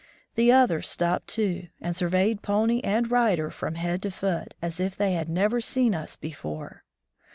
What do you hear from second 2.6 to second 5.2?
and rider from head to foot, as if they